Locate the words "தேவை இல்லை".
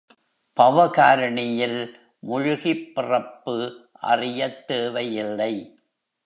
4.67-5.75